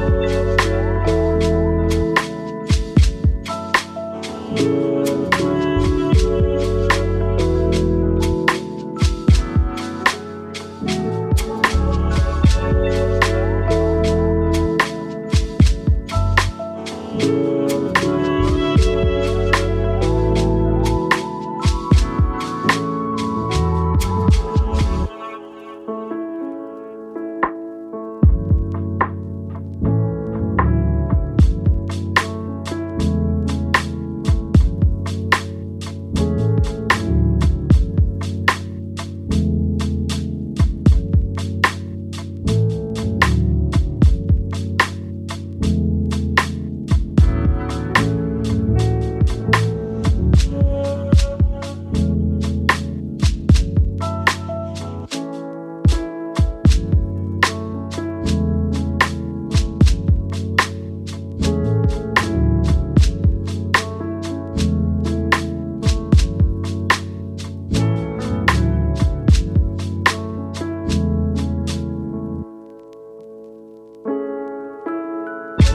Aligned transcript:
Thank 0.00 0.30
you. 4.60 5.19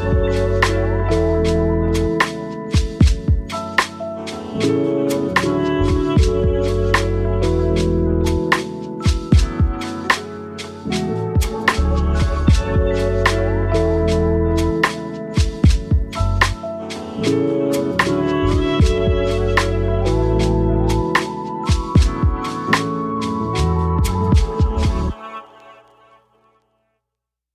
Bye. 0.05 0.74